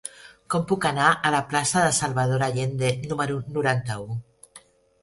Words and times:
Com 0.53 0.63
puc 0.71 0.87
anar 0.91 1.09
a 1.29 1.33
la 1.35 1.41
plaça 1.51 1.83
de 1.89 1.91
Salvador 1.99 2.47
Allende 2.49 2.91
número 3.13 3.39
noranta-u? 3.61 4.11